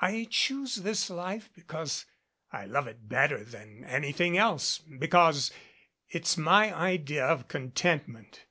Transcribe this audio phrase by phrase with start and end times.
[0.00, 2.04] I choose this life because
[2.50, 5.52] I love it better than anything else, because
[6.08, 8.44] it's my idea of contentment.